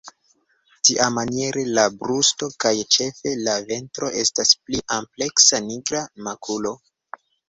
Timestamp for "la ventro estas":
3.47-4.55